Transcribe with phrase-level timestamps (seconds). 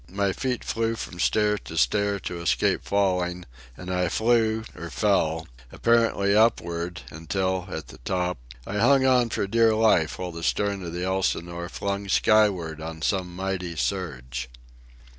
[0.09, 3.45] My feet flew from stair to stair to escape falling,
[3.77, 9.45] and I flew, or fell, apparently upward, until, at the top, I hung on for
[9.45, 14.49] dear life while the stern of the Elsinore flung skyward on some mighty surge.